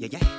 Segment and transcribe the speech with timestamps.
[0.00, 0.29] Yeah, yeah,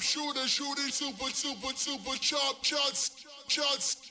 [0.00, 4.09] shooter, shooting super, super, super chop shots, shots.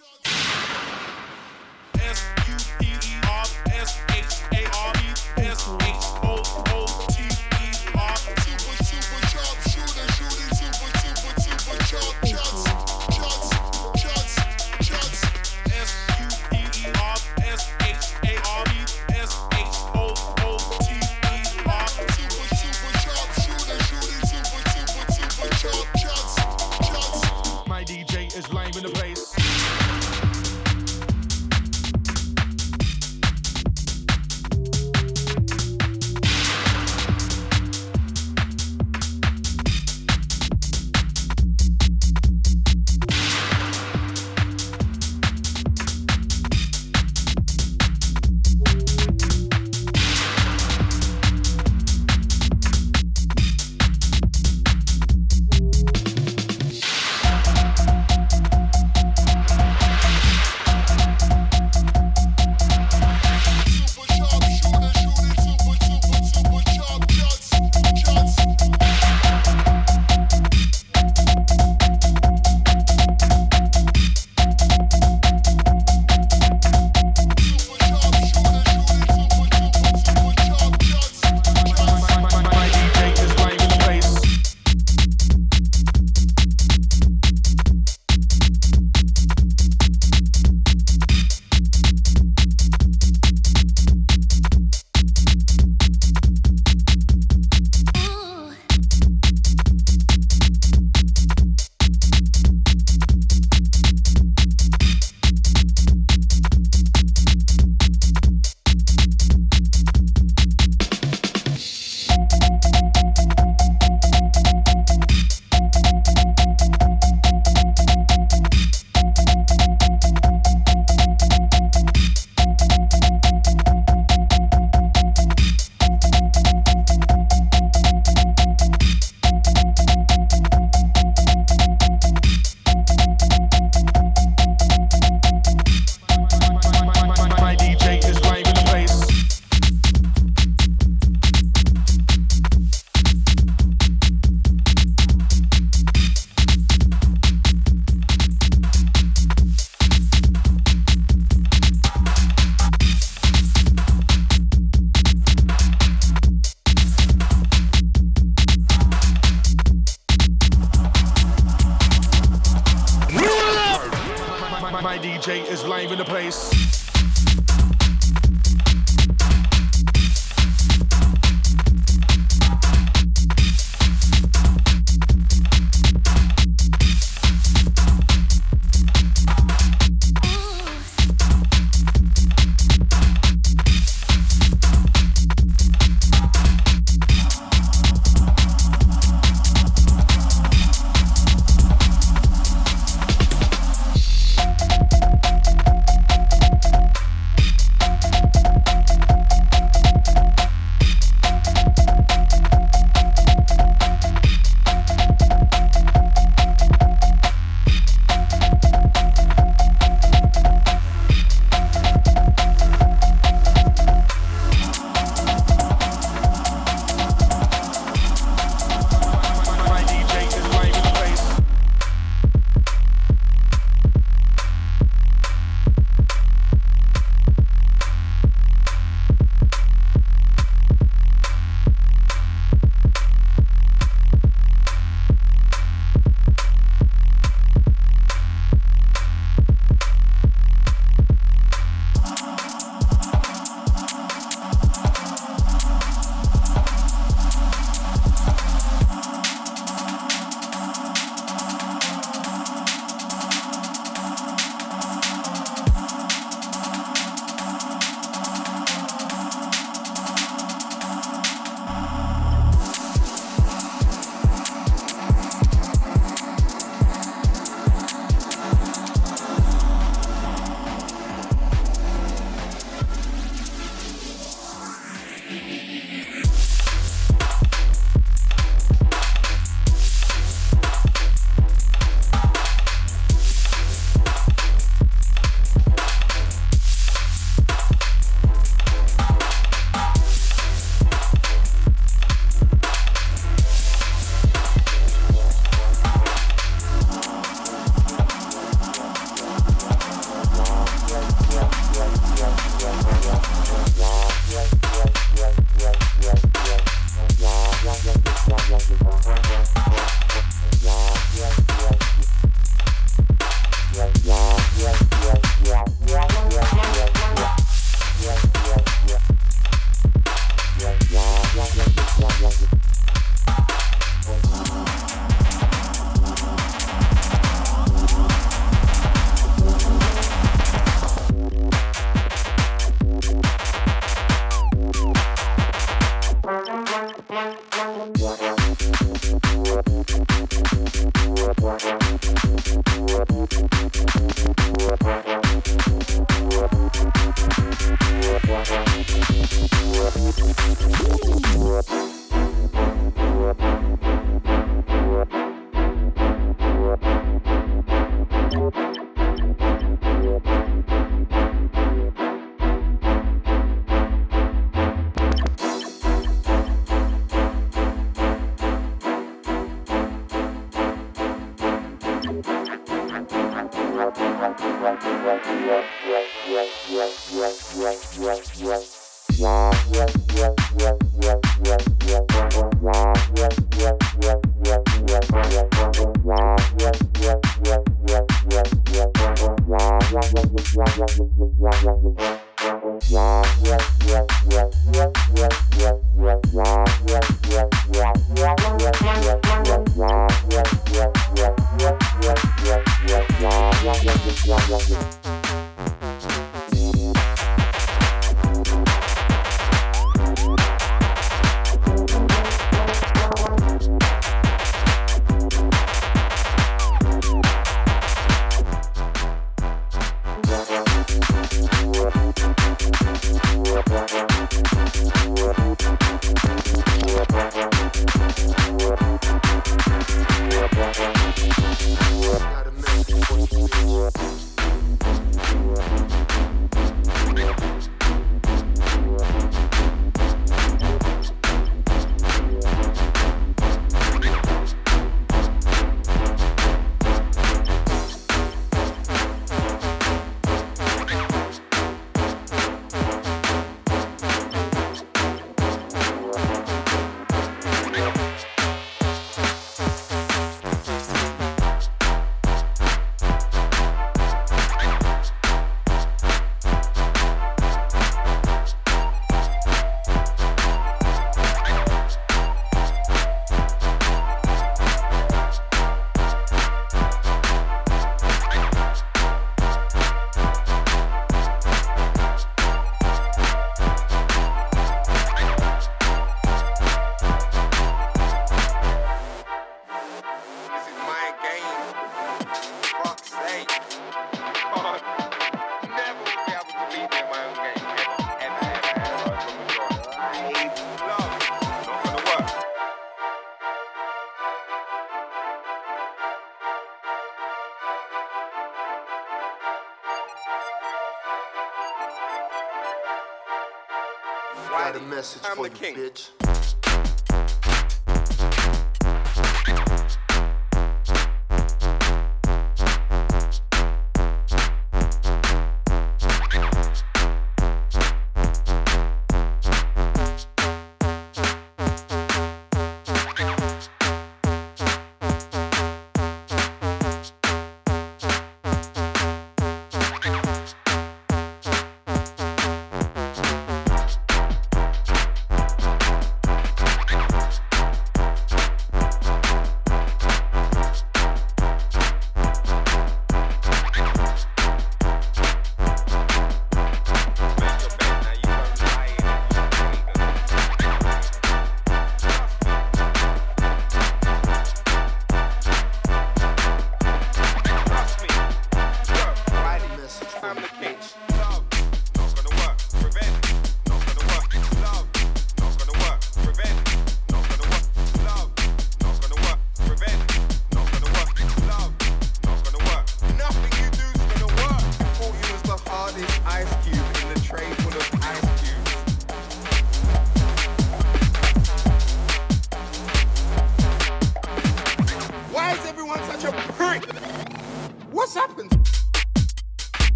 [514.99, 515.75] Message I'm for the you, king.
[515.75, 516.18] bitch.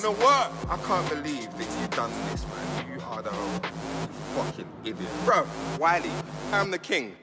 [0.00, 0.52] gonna work.
[0.68, 2.92] I can't believe that you've done this, man.
[2.92, 3.30] You are the
[4.36, 5.10] fucking idiot.
[5.24, 5.46] Bro,
[5.78, 6.10] Wiley,
[6.52, 7.16] I'm the king.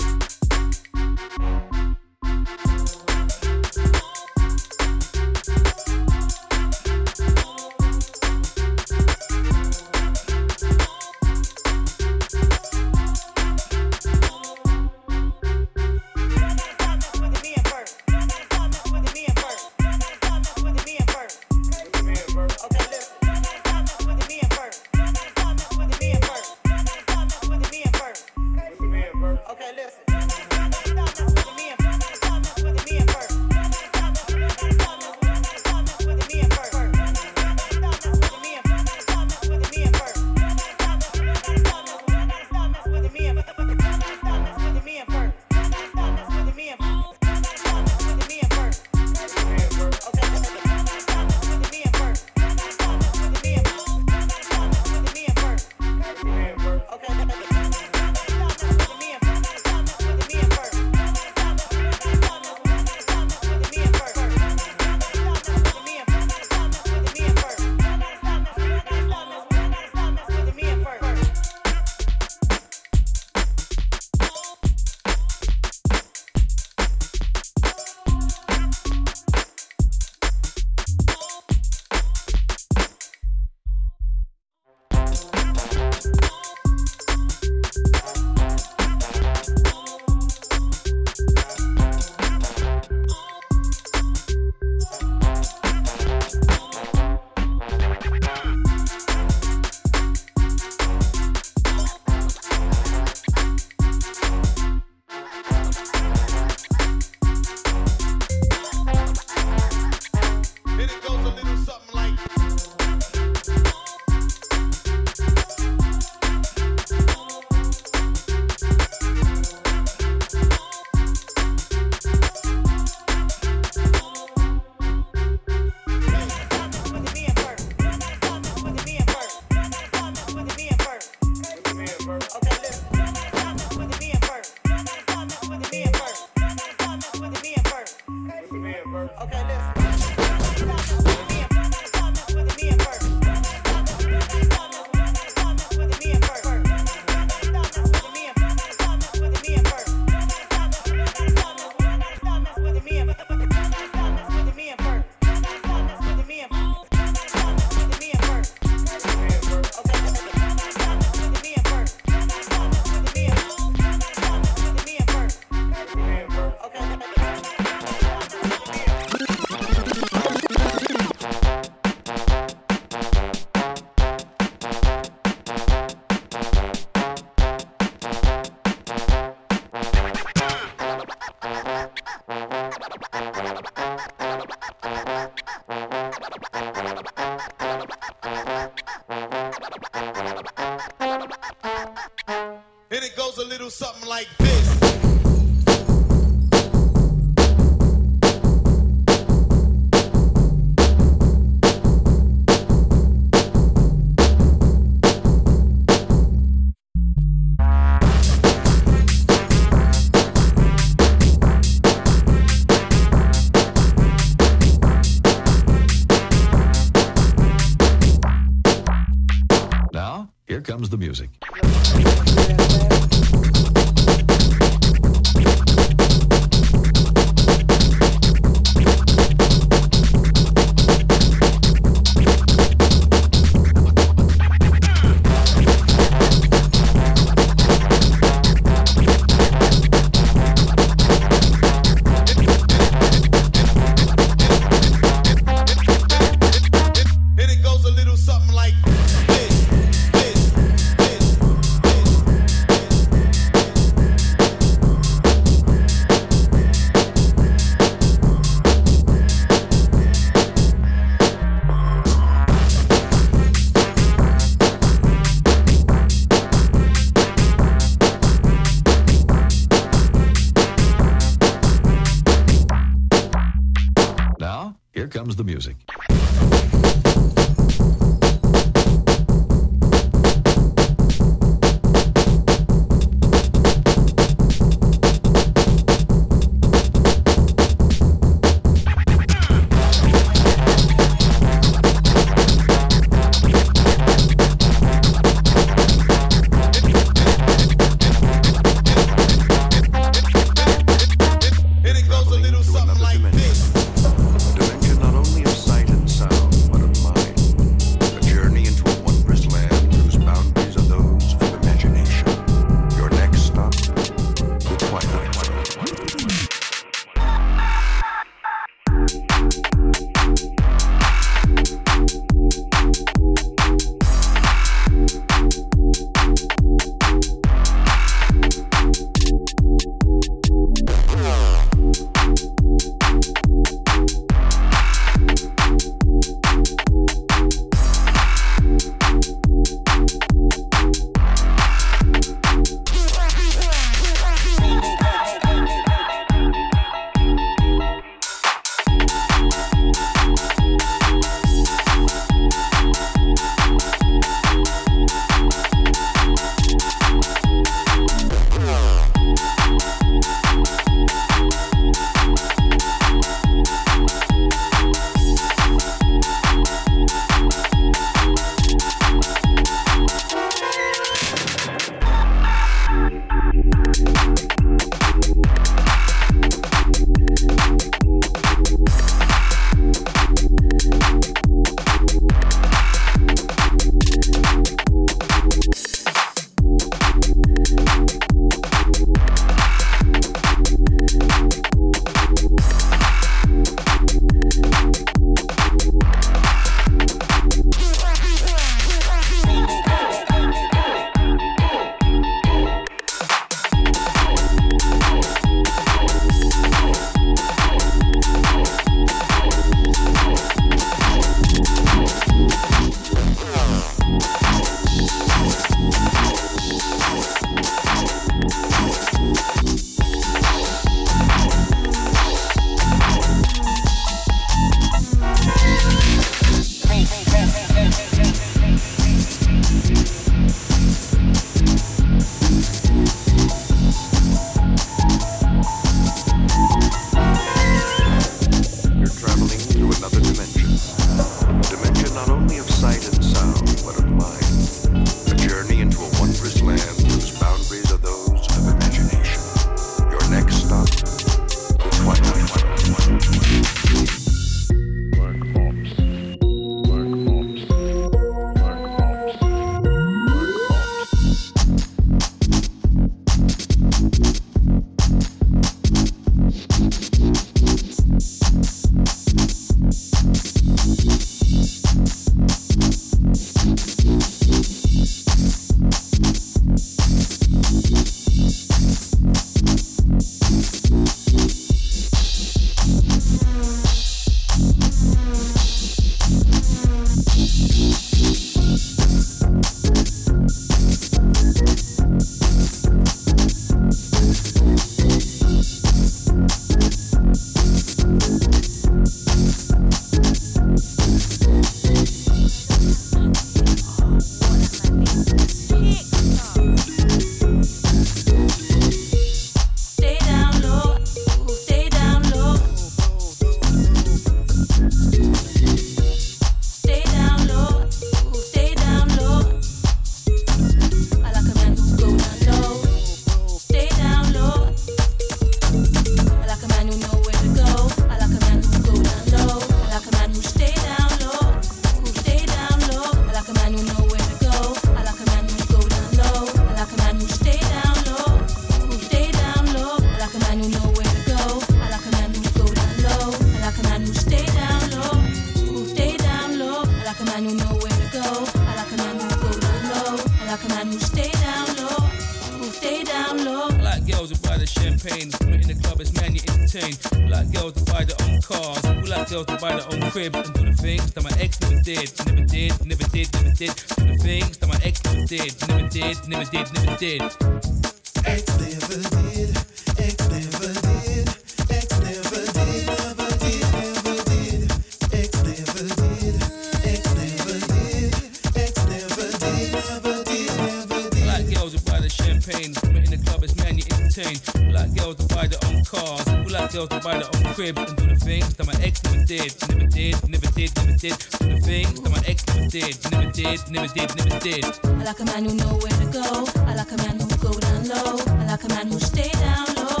[586.88, 589.52] girls to buy their own crib and do the things that my ex never did,
[589.72, 591.16] never did, never did, never did.
[591.40, 594.64] Do the things that my ex never did, never did, never did, never did.
[594.84, 596.46] I like a man who know where to go.
[596.66, 598.18] I like a man who go down low.
[598.26, 600.00] I like a man who stay down low,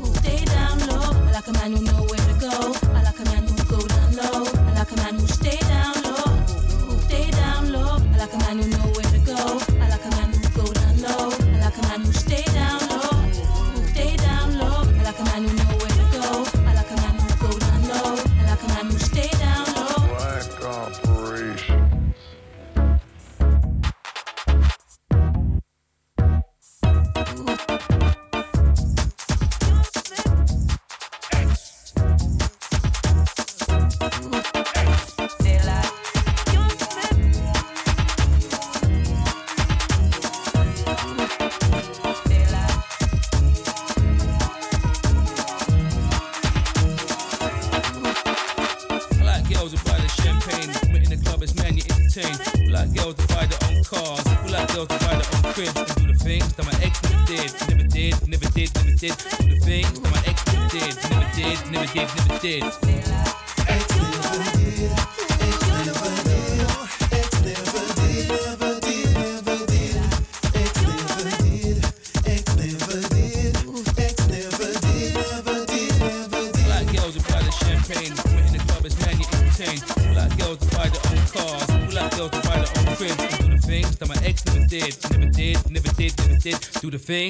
[0.00, 1.10] who stay down low.
[1.26, 2.85] I like a man who know where to go.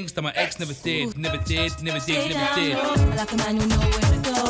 [0.07, 2.77] things that my ex never did, never did, never did, never did.
[3.17, 4.46] Like a man who where to go.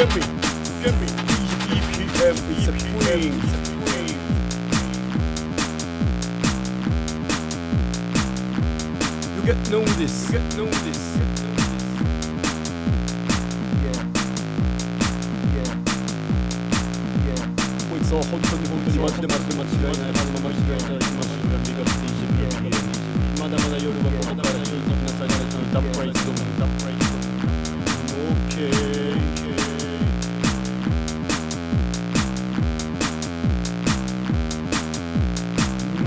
[0.00, 0.24] Jimmy,
[0.80, 1.04] Jimmy,
[1.76, 3.50] EPM, EPM, EPM.
[9.44, 11.18] が脳ですが脳です
[17.90, 22.00] こいつう本当に本当にマジでマジで間違いないまま間違いないマジでビガス
[23.38, 25.44] まだまだ夜はここから中毒なされた
[25.74, 26.39] ダッパイズド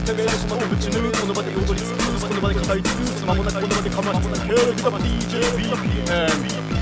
[0.00, 6.10] ず攻める島とぶち抜くこの場で踊り尽くすこの場で語り尽くす間もなくこの場でかまし続ける DJBPM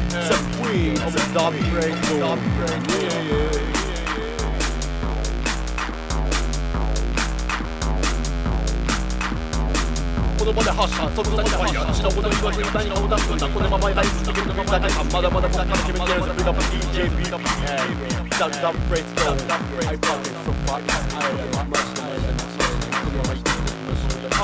[0.09, 2.39] The Queen of the Dub Break Zone
[2.89, 3.79] Yeah yeah
[10.39, 17.59] 言葉で発射その先はやっちのこと言わずに何を出すんだこのままライフ続けるのだけさまだまだここから決めてるぜ Big up DJBPM
[18.39, 21.58] That that breaks down that breaks down I brought it so far it's Ireland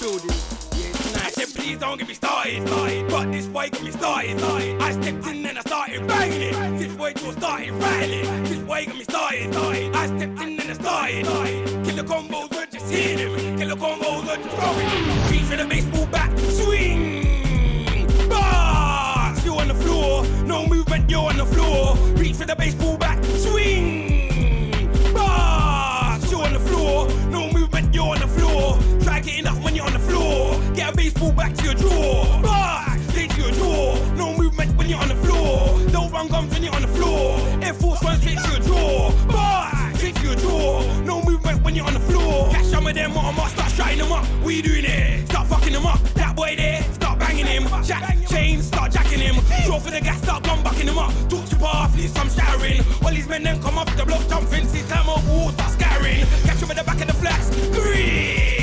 [0.00, 0.30] building.
[0.74, 1.16] Yeah, nice.
[1.16, 3.08] I said, please don't get me started, started.
[3.08, 4.82] But this boy get me started, started.
[4.82, 6.78] I stepped in and I started banging it.
[6.78, 8.44] This boy just started rattling.
[8.44, 9.94] This boy got me started, started.
[9.94, 11.24] I stepped in and I started,
[11.84, 13.68] Kill the combos were just hitting him.
[13.68, 15.30] the combos were just throwing him.
[15.30, 18.06] Reach for the baseball bat, swing.
[18.28, 19.34] Bah!
[19.44, 21.96] You on the floor, no movement, you're on the floor.
[22.16, 23.15] Reach for the baseball bat.
[30.86, 32.40] A baseball back to your jaw.
[32.42, 33.04] Bars.
[33.12, 34.14] Get to your jaw.
[34.14, 35.80] No movement when you're on the floor.
[35.90, 37.40] Don't run gums when you're on the floor.
[37.60, 39.26] Air Force One straight to your jaw.
[39.26, 39.96] Bars.
[39.98, 41.02] Straight to your jaw.
[41.02, 42.52] No movement when you're on the floor.
[42.52, 44.24] Catch some of them on my start shutting them up.
[44.44, 45.26] We doing it.
[45.28, 45.98] Start fucking them up.
[46.14, 46.80] That boy there.
[46.92, 47.64] Start banging him.
[47.82, 48.66] Jack chains.
[48.68, 49.34] Start jacking him.
[49.66, 50.22] Draw for the gas.
[50.22, 51.10] Start gun bucking him up.
[51.28, 51.96] Talk to path.
[51.96, 52.80] Leave some showering.
[53.02, 54.28] While these men then come off the block.
[54.28, 54.88] Jump fences.
[54.88, 55.50] Time of war.
[55.50, 56.24] Start scaring.
[56.44, 57.50] Catch him at the back of the flats.
[57.74, 58.55] Grips.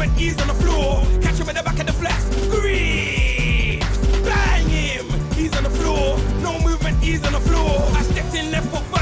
[0.00, 0.18] Movement.
[0.18, 1.02] He's on the floor.
[1.20, 2.24] Catch him at the back of the flats.
[2.48, 3.98] Grips.
[4.24, 5.06] Bang him.
[5.34, 6.16] He's on the floor.
[6.40, 6.96] No movement.
[7.02, 7.82] He's on the floor.
[7.94, 8.99] I stepped in left foot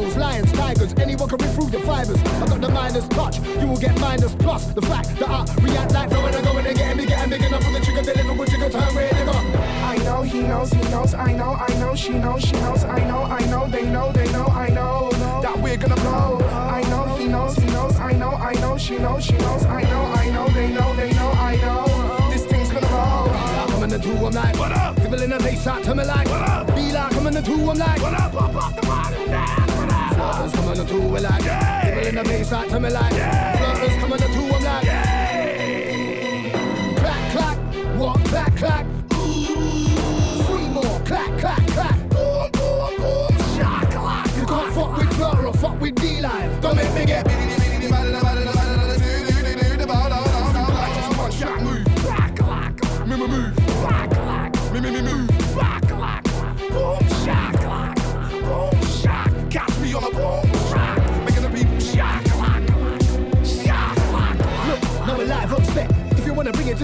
[0.00, 0.94] Animals, lions, tigers.
[0.94, 2.16] Anyone can rip through your fibers.
[2.16, 3.38] I got the minus touch.
[3.60, 4.64] You will get minus plus.
[4.72, 7.42] The fact that I react like flow when I go and getting bigger and big
[7.42, 8.00] enough for the trigger.
[8.00, 9.32] Deliver with trigger turn ready to go.
[9.92, 13.04] I know, he knows, he knows, I know, I know, she knows, she knows, I
[13.04, 15.10] know, I know, they know, they know, I know
[15.42, 16.38] that we're gonna blow.
[16.48, 19.82] I know, he knows, he knows, I know, I know, she knows, she knows, I
[19.82, 23.28] know, I know, they know, they know, I know this thing's gonna roll.
[23.76, 24.96] I'm in the two, I'm like, what up?
[24.96, 26.74] People in the bass out to me like, what up?
[26.74, 28.32] Be like, I'm in the two, I'm like, what up?
[28.32, 29.19] Pop up the bottom
[32.22, 33.39] the bass out to me like, yeah.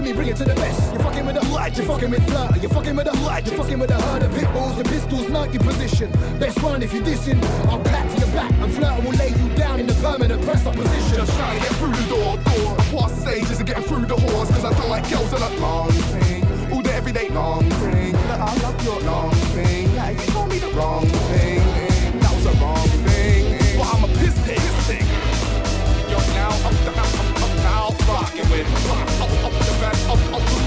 [0.07, 0.93] Me, bring it to the best.
[0.93, 3.57] You're fucking with a light, you're fucking with flirt, you're fucking with a light, you're
[3.57, 6.11] fucking with a herd of pit bulls, the pistols, 90 position.
[6.39, 9.49] Best one if you're dissing, I'll clap to your back and flirt will lay you
[9.55, 11.15] down in the permanent press up position.
[11.15, 12.75] Just trying to get through the door, door.
[12.79, 15.39] I pass the stages and getting through the halls, cause I don't like girls that
[15.39, 16.71] look long thing.
[16.71, 18.13] All the everyday long thing.
[18.13, 19.93] That I love your long thing.
[19.93, 21.86] Yeah, you told me the wrong thing.
[28.37, 28.67] Rocking with.
[28.89, 30.66] Up, up, up the best of, of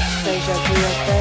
[0.00, 1.15] seja de até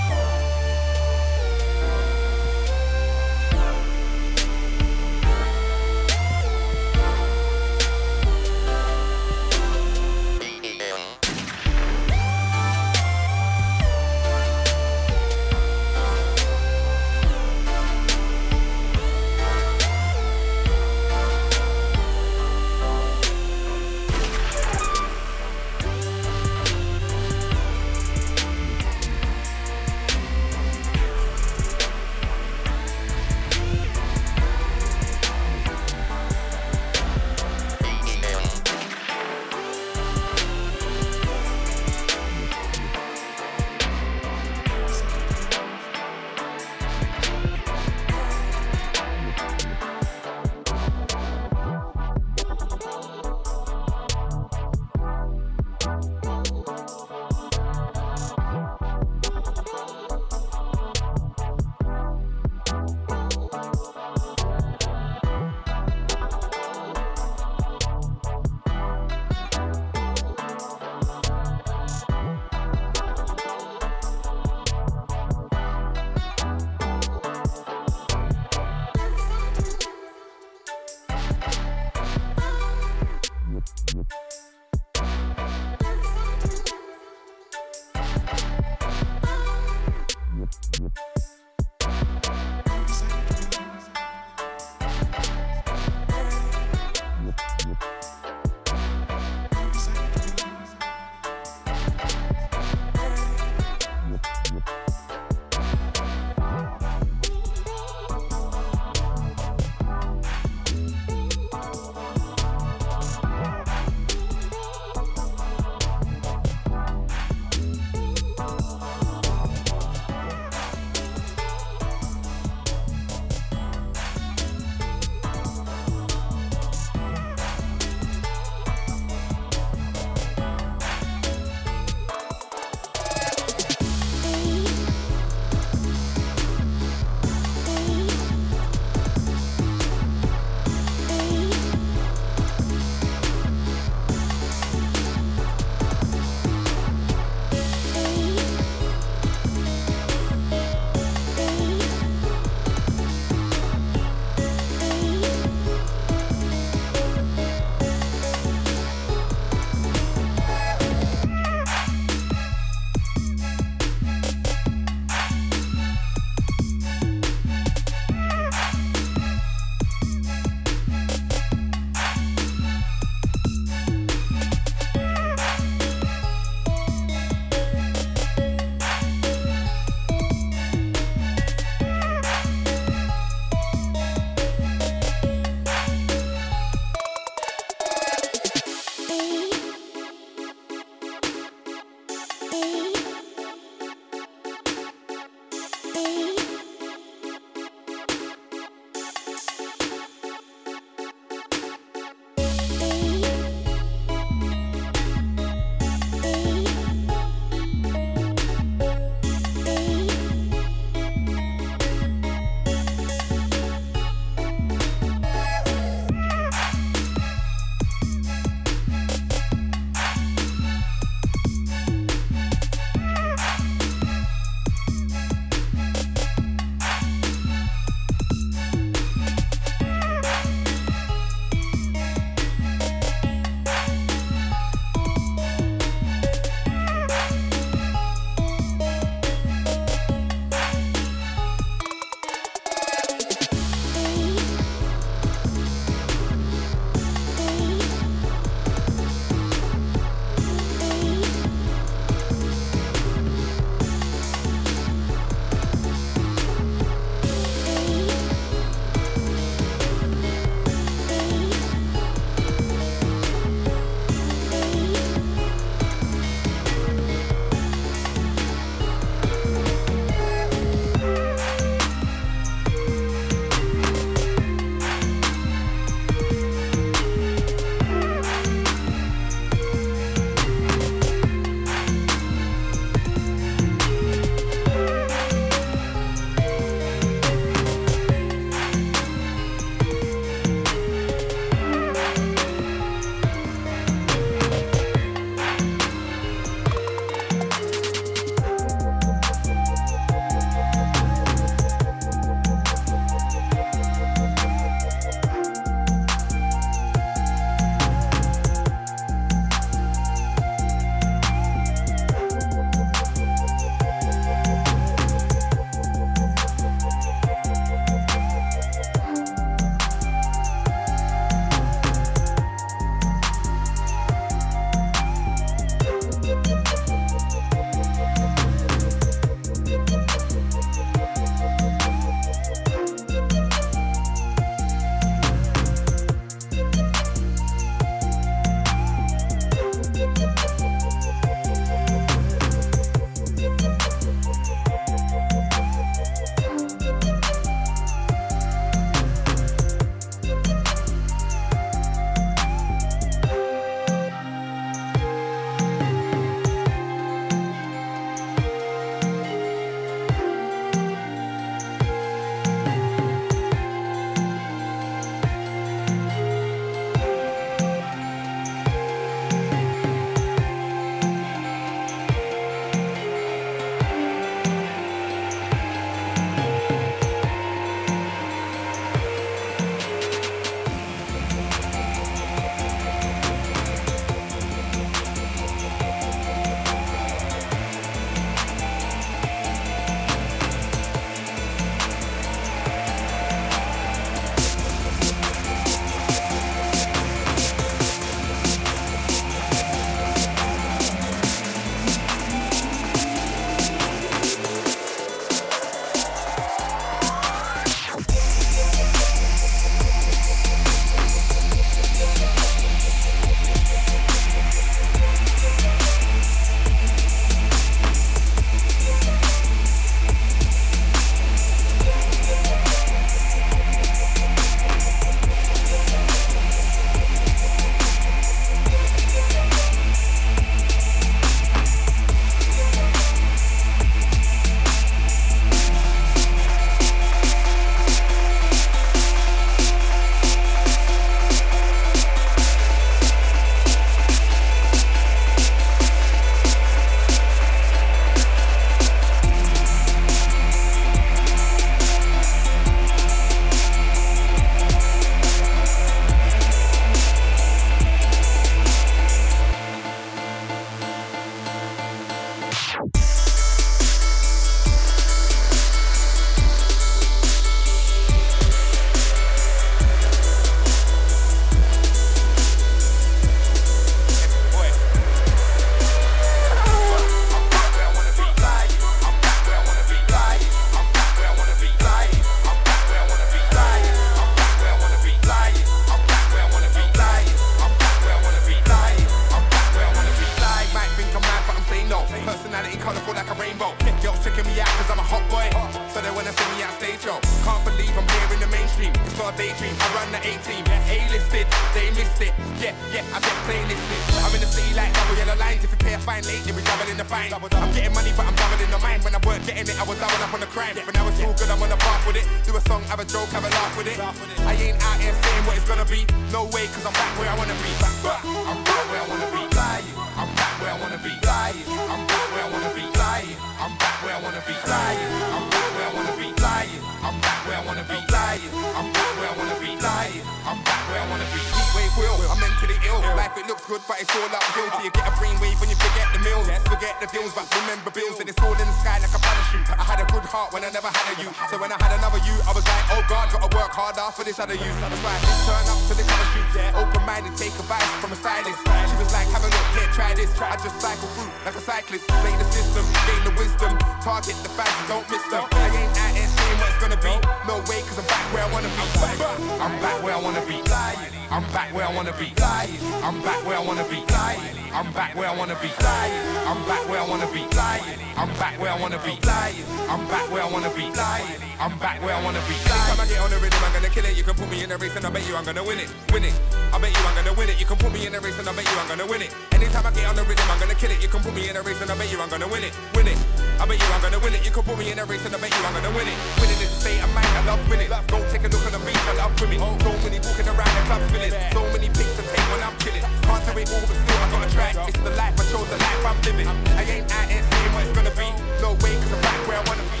[584.80, 586.16] Worrying a race and I bet you I'm gonna win it.
[586.40, 587.92] Winning is a state of mind, I love winning.
[588.08, 589.60] Go take a look on the beach, I love swimming.
[589.60, 591.36] So many walking around the club filling.
[591.52, 593.04] So many pics to take when I'm chilling.
[593.04, 594.72] Can't do it all, but still I got a track.
[594.88, 596.48] It's the life I chose, the life I'm living.
[596.80, 598.32] I ain't at it, saying what it's gonna be.
[598.64, 600.00] No way, cause I'm back where I wanna be.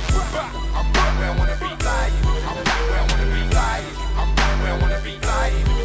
[0.72, 1.68] I'm back where I wanna be.
[1.76, 2.16] Flying.
[2.48, 3.40] I'm back where I wanna be.
[3.52, 3.84] Flying.
[4.16, 5.12] I'm back where I wanna be.
[5.20, 5.79] Flying.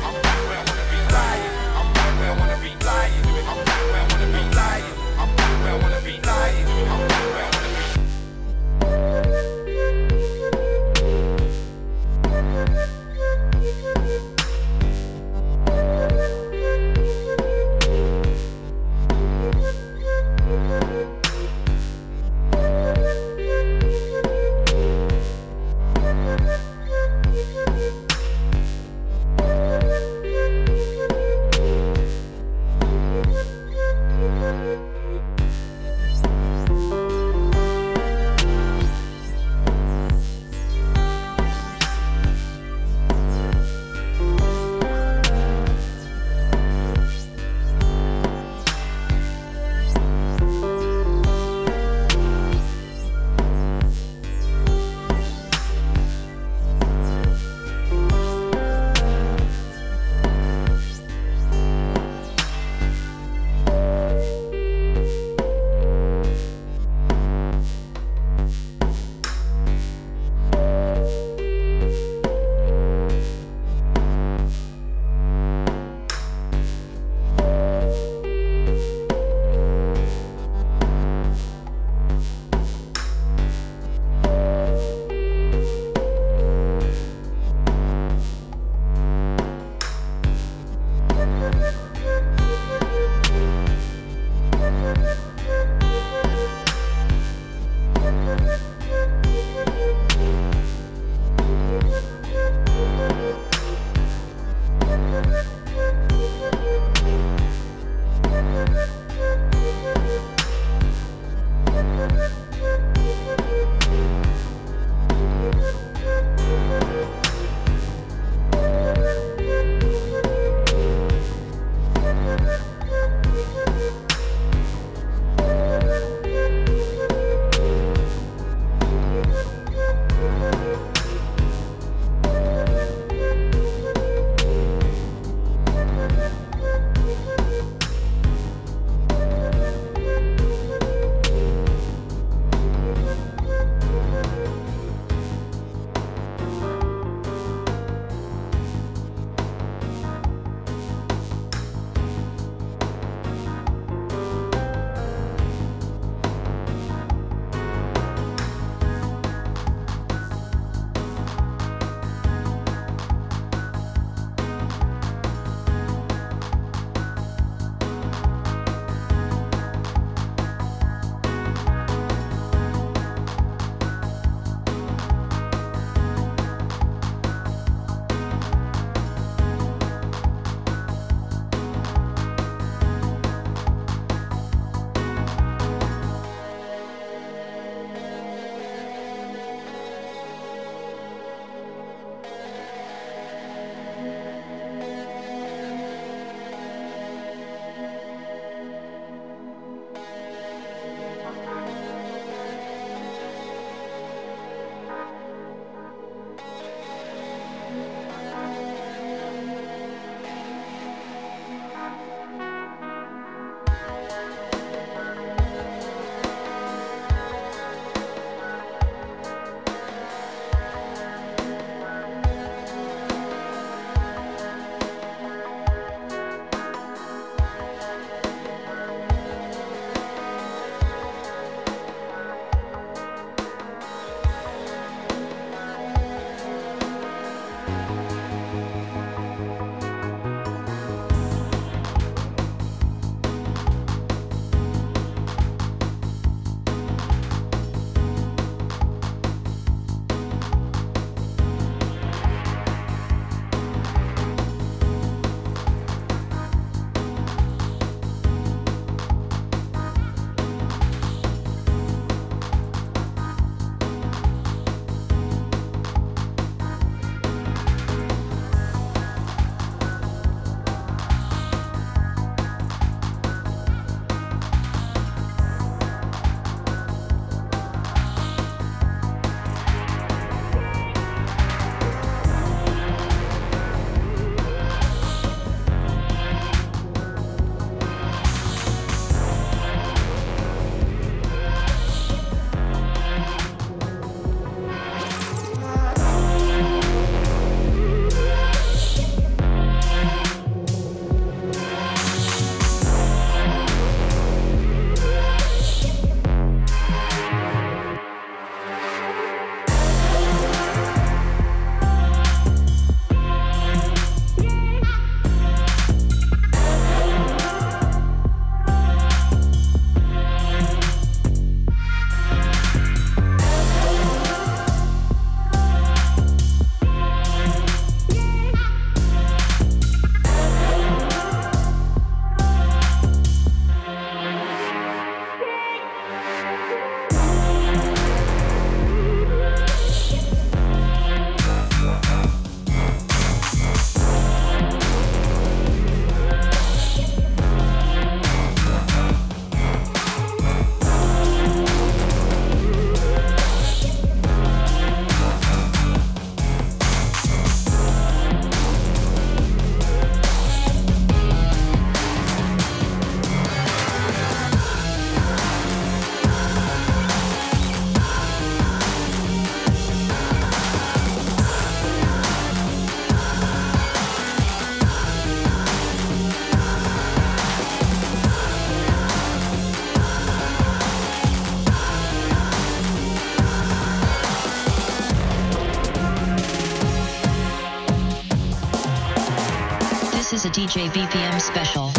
[390.65, 391.91] DJ BPM special.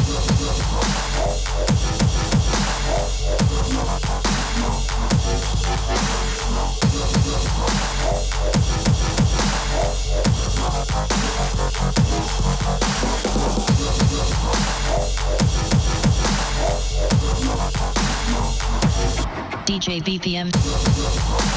[19.65, 21.56] DJ BPM.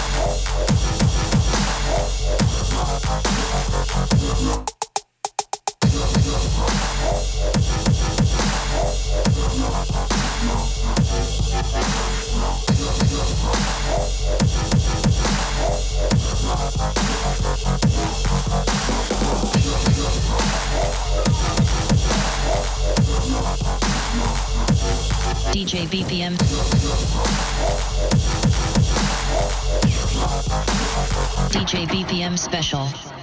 [25.69, 26.35] DJ BPM.
[31.51, 33.18] DJ BPM special.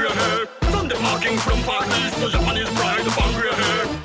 [0.00, 0.46] real hair.
[0.70, 0.94] From the
[1.38, 3.99] from Far East to Japanese pride upon real hair.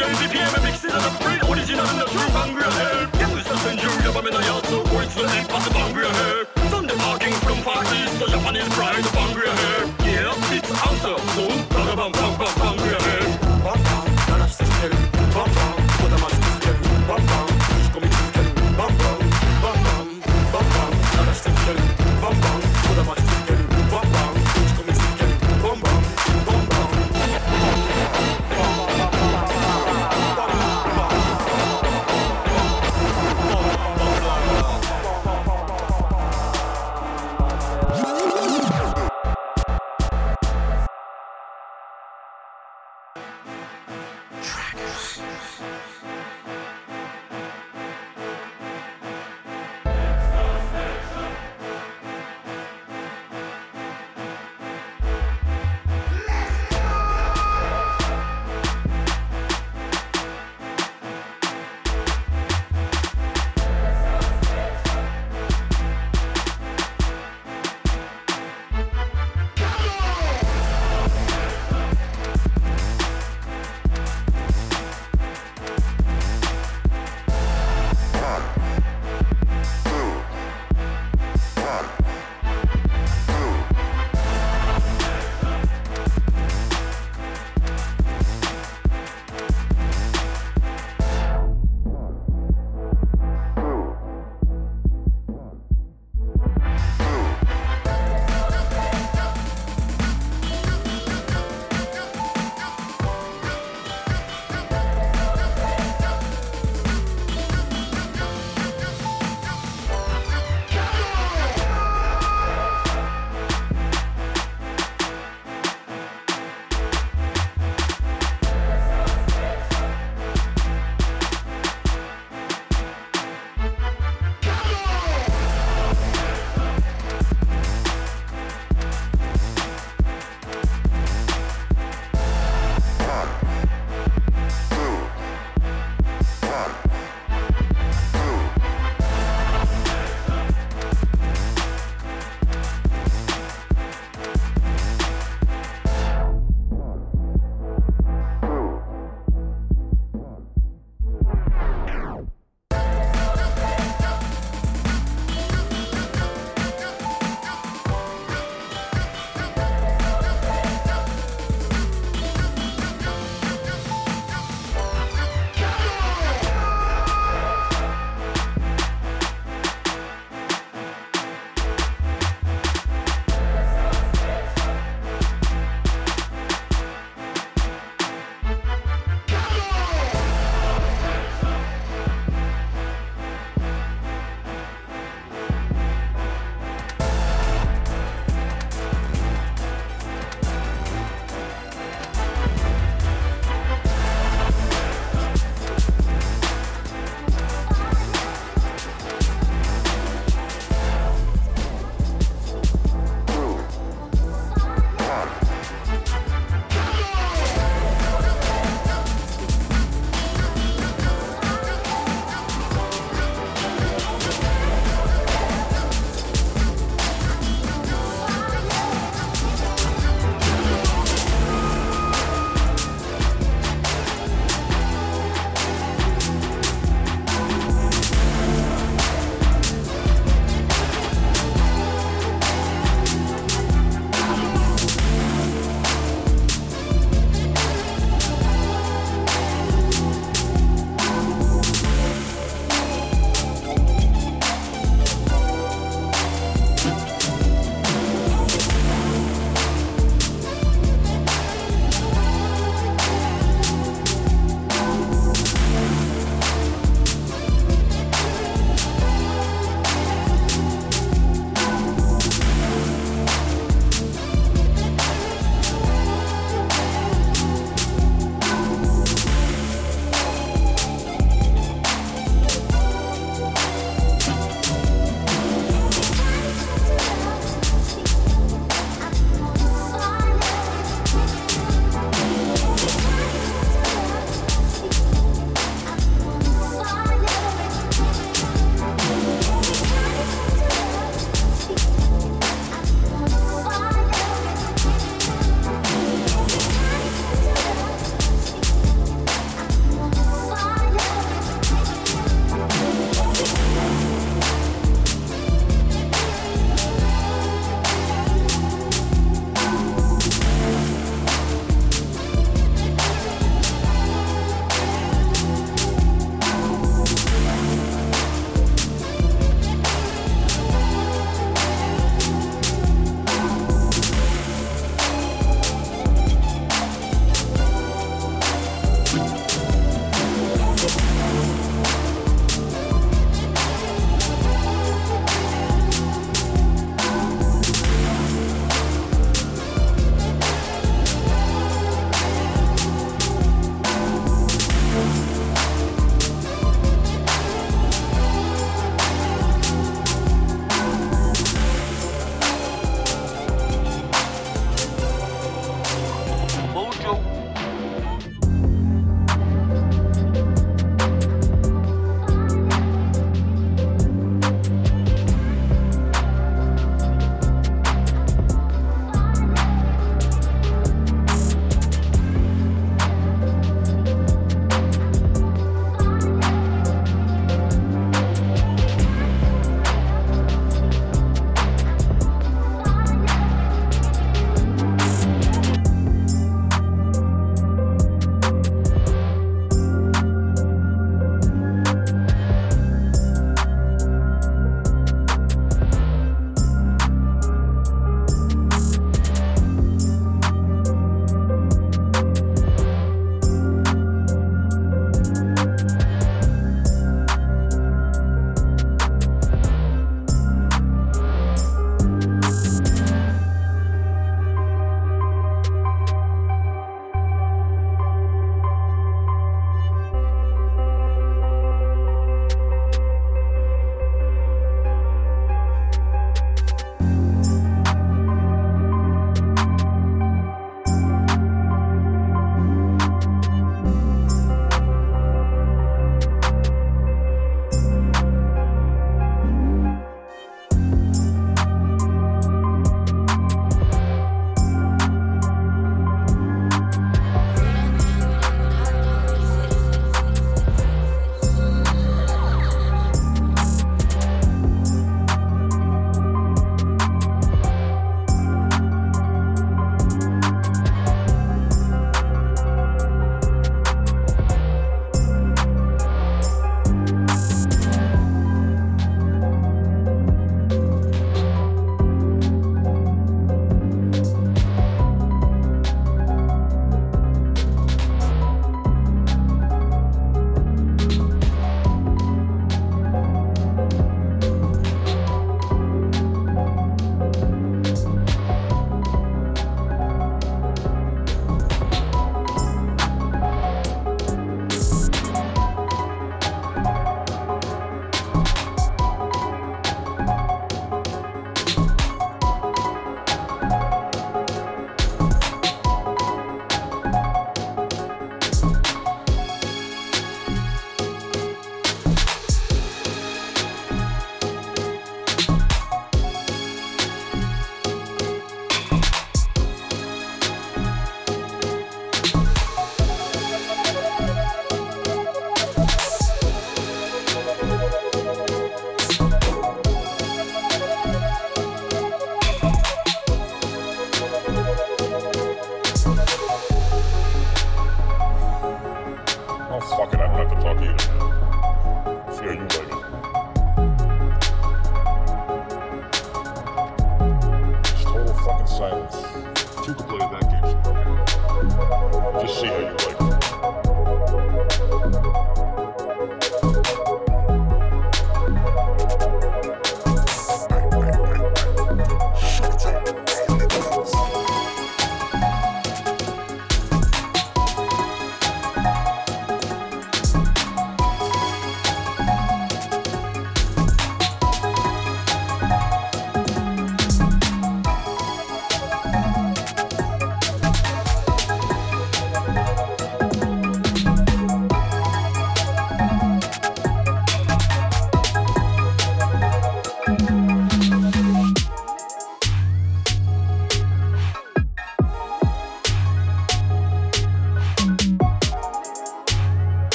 [0.00, 0.59] ツゴ